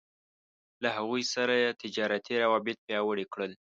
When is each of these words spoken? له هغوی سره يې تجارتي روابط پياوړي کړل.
له 0.83 0.89
هغوی 0.97 1.23
سره 1.33 1.53
يې 1.63 1.69
تجارتي 1.81 2.33
روابط 2.43 2.77
پياوړي 2.85 3.25
کړل. 3.33 3.51